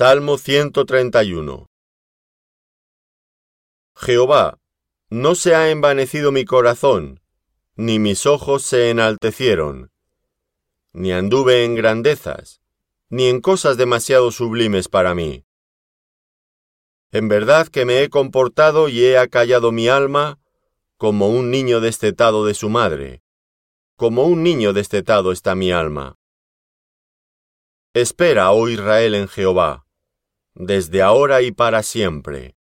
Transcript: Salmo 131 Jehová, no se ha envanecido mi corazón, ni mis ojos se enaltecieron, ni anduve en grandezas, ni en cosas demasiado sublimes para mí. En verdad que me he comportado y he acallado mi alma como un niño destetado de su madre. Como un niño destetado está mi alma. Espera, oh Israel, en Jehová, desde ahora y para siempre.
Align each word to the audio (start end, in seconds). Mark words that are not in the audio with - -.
Salmo 0.00 0.38
131 0.38 1.66
Jehová, 3.96 4.60
no 5.10 5.34
se 5.34 5.56
ha 5.56 5.70
envanecido 5.72 6.30
mi 6.30 6.44
corazón, 6.44 7.20
ni 7.74 7.98
mis 7.98 8.24
ojos 8.24 8.62
se 8.62 8.90
enaltecieron, 8.90 9.90
ni 10.92 11.10
anduve 11.10 11.64
en 11.64 11.74
grandezas, 11.74 12.60
ni 13.08 13.26
en 13.26 13.40
cosas 13.40 13.76
demasiado 13.76 14.30
sublimes 14.30 14.86
para 14.86 15.16
mí. 15.16 15.44
En 17.10 17.26
verdad 17.26 17.66
que 17.66 17.84
me 17.84 18.04
he 18.04 18.08
comportado 18.08 18.88
y 18.88 19.04
he 19.04 19.18
acallado 19.18 19.72
mi 19.72 19.88
alma 19.88 20.38
como 20.96 21.28
un 21.28 21.50
niño 21.50 21.80
destetado 21.80 22.46
de 22.46 22.54
su 22.54 22.68
madre. 22.68 23.24
Como 23.96 24.26
un 24.26 24.44
niño 24.44 24.72
destetado 24.72 25.32
está 25.32 25.56
mi 25.56 25.72
alma. 25.72 26.14
Espera, 27.94 28.52
oh 28.52 28.68
Israel, 28.68 29.16
en 29.16 29.26
Jehová, 29.26 29.87
desde 30.58 31.02
ahora 31.02 31.40
y 31.42 31.52
para 31.52 31.82
siempre. 31.82 32.57